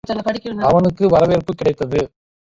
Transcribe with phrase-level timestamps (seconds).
[0.59, 1.99] அவனுக்கு வரவேற்புக் கிடைத்தது.